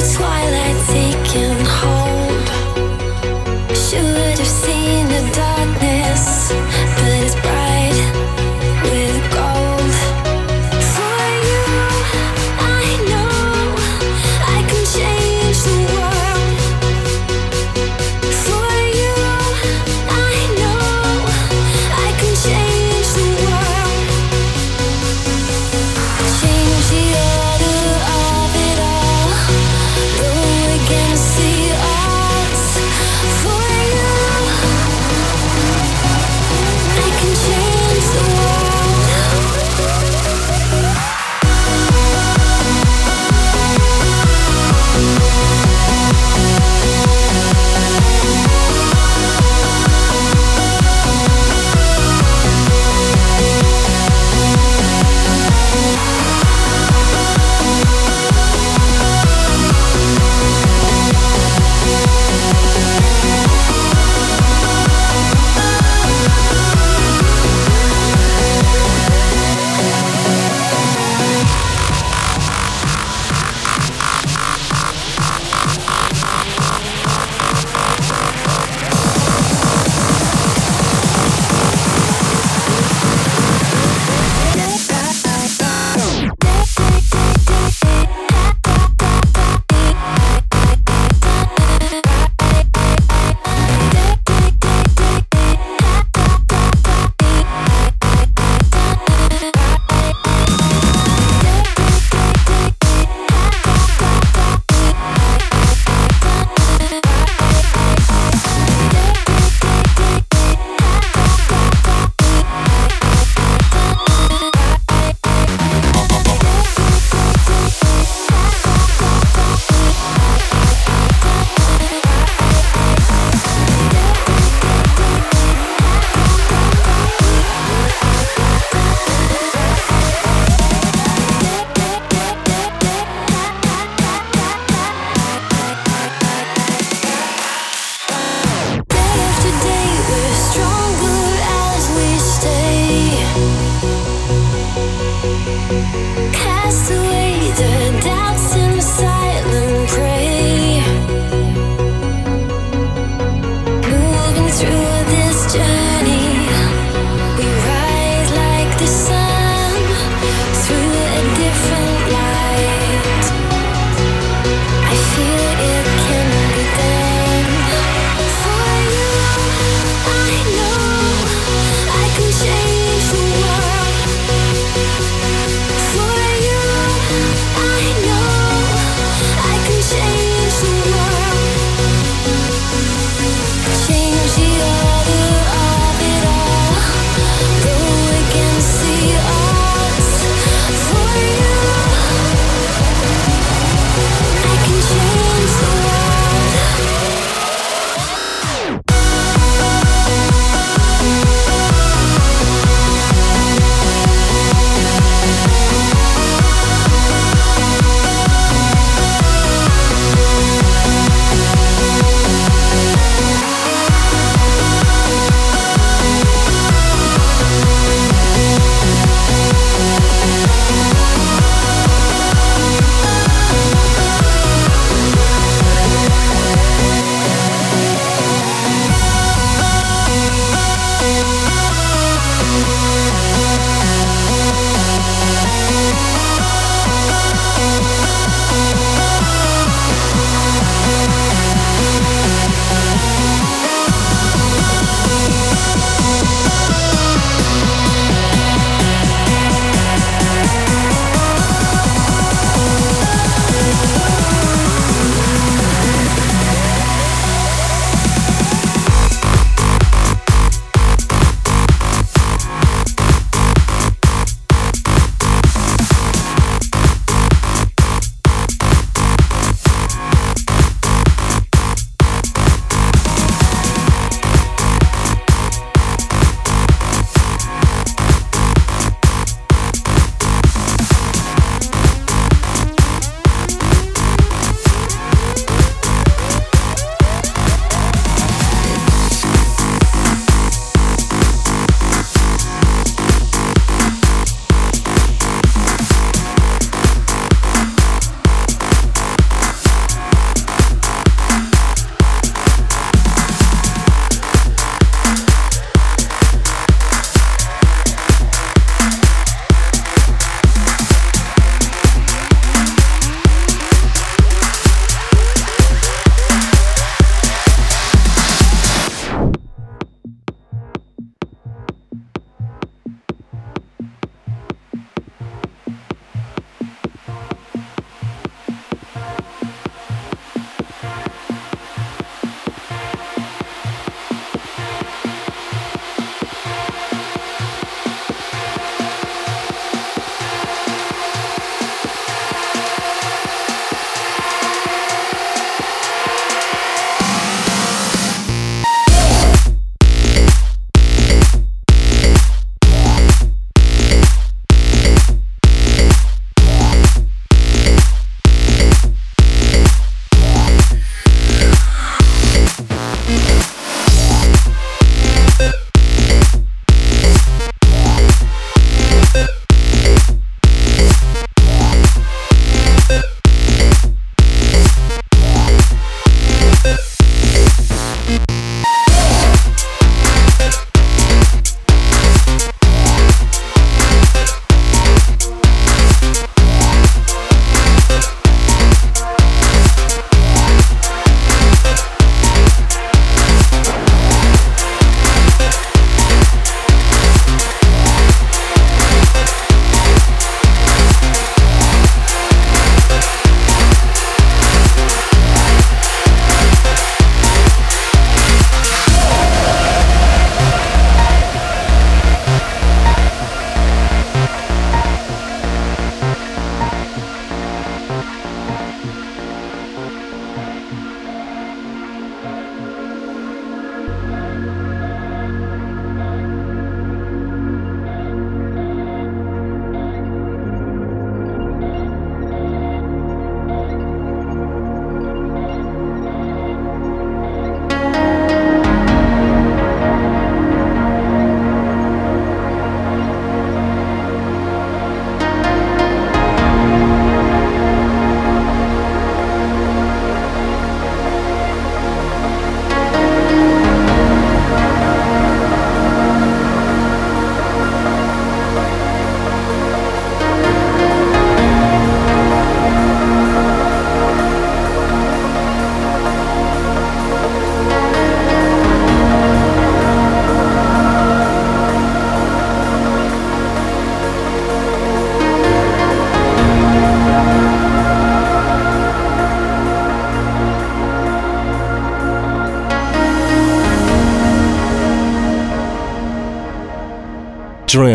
see 0.00 1.97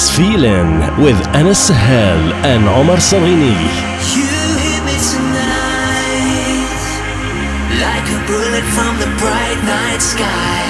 Feeling 0.00 0.80
with 1.04 1.20
Anas 1.36 1.68
Sahel 1.68 2.32
and 2.44 2.64
Omar 2.64 3.00
Salini. 3.00 3.52
You 4.16 4.32
hit 4.56 4.80
me 4.88 4.96
tonight 4.96 6.72
like 7.84 8.08
a 8.08 8.20
bullet 8.24 8.64
from 8.72 8.96
the 8.96 9.12
bright 9.20 9.60
night 9.64 10.00
sky. 10.00 10.64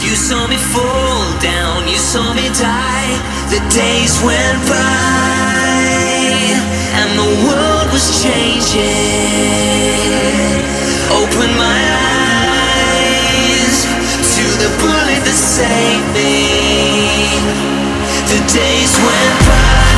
You 0.00 0.16
saw 0.16 0.48
me 0.48 0.56
fall 0.56 1.38
down, 1.40 1.86
you 1.86 1.96
saw 1.96 2.32
me 2.32 2.48
die. 2.56 3.12
The 3.52 3.60
days 3.76 4.16
went 4.24 4.60
by 4.68 6.08
and 7.00 7.10
the 7.12 7.30
world 7.44 7.92
was 7.92 8.08
changing. 8.24 8.88
Open 11.12 11.50
my 11.60 11.80
eyes 12.56 13.84
to 14.36 14.44
the 14.64 14.70
bullet 14.80 15.20
that 15.28 15.36
saved 15.36 16.08
me. 16.16 16.48
The 18.28 18.36
days 18.52 18.94
went 18.98 19.46
by 19.48 19.97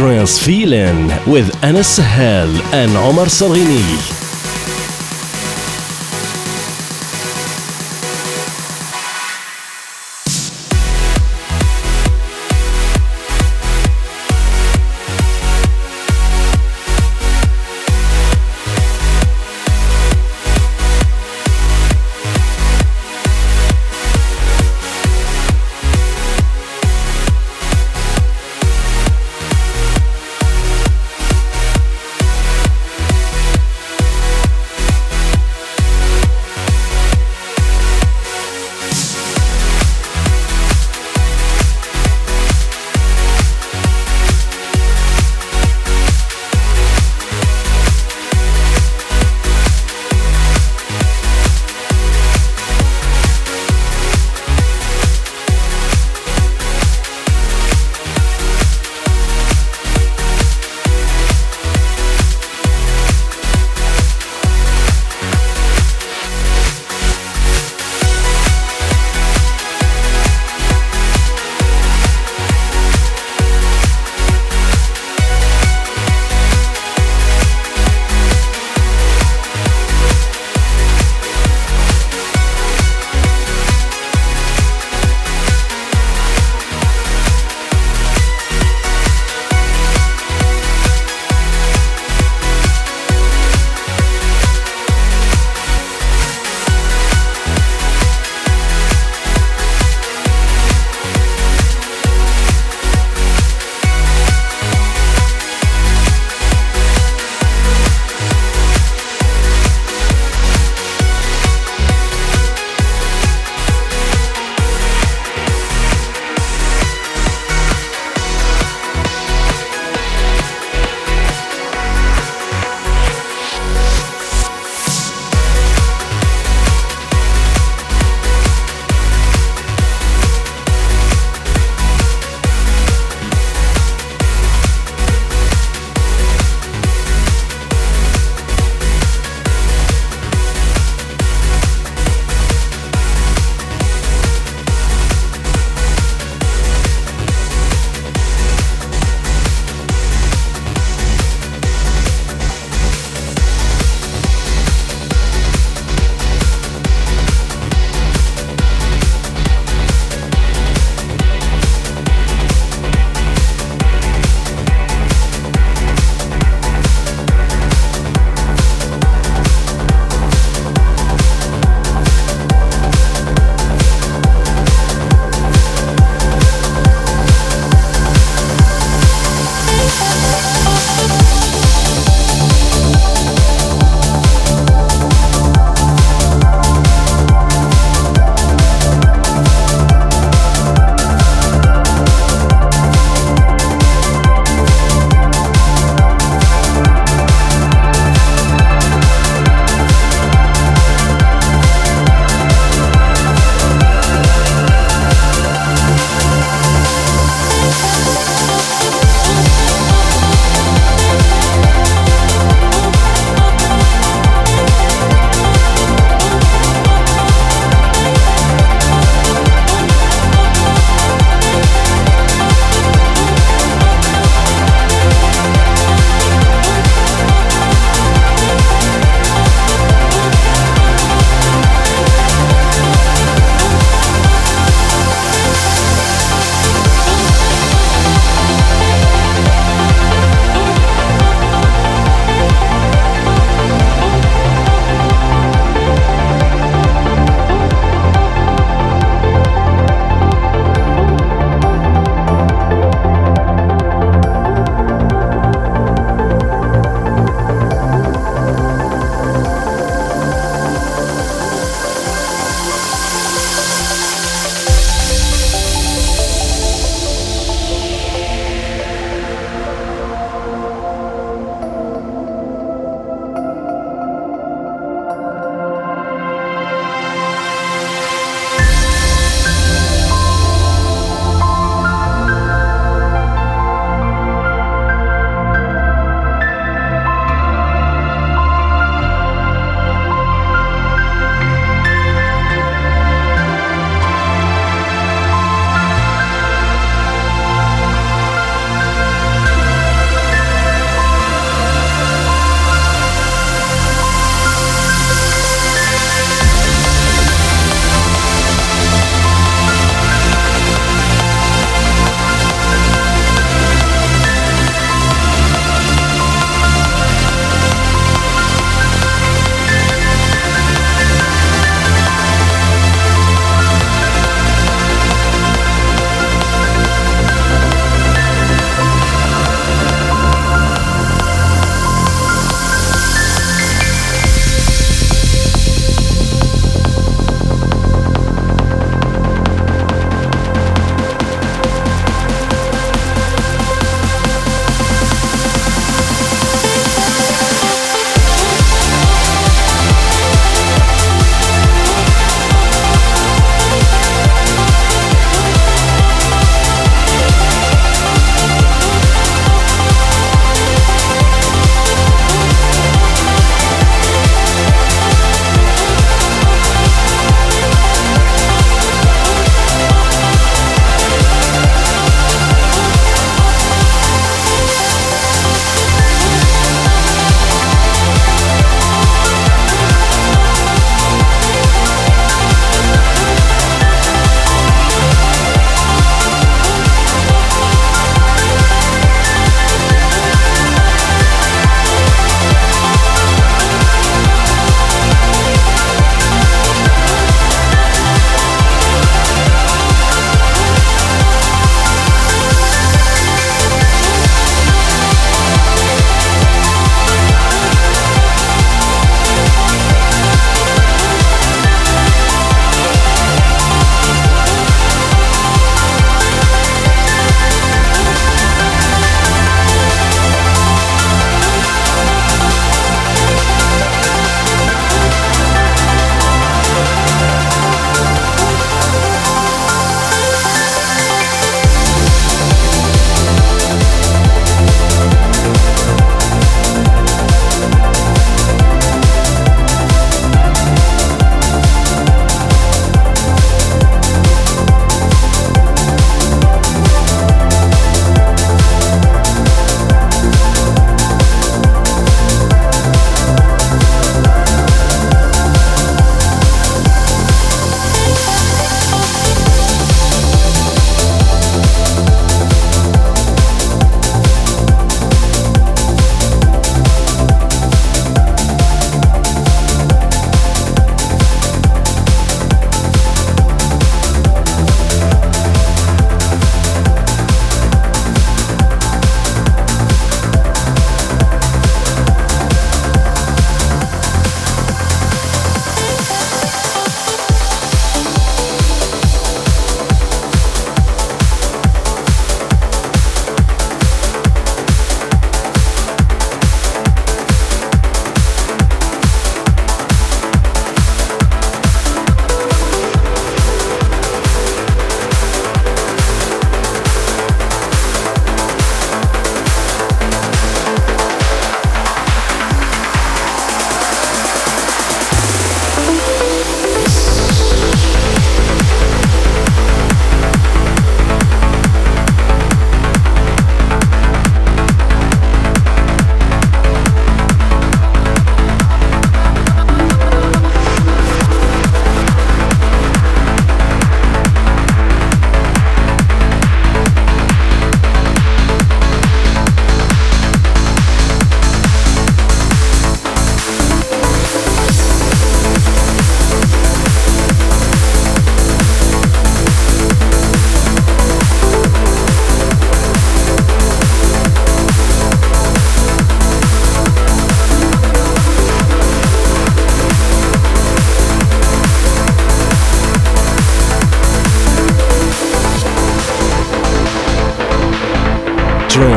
Trance 0.00 0.38
Feeling 0.42 1.08
with 1.26 1.62
Anas 1.62 1.96
Sahel 1.96 2.48
and 2.72 2.96
Omar 2.96 3.26
Sarghini. 3.26 4.19